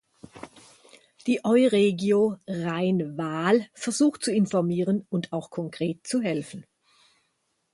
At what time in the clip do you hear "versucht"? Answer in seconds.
3.75-4.23